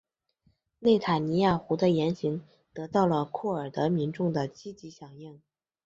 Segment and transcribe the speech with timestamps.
[0.79, 2.41] 内塔尼亚胡的言行
[2.73, 5.39] 得到了库尔德民众的积极响应。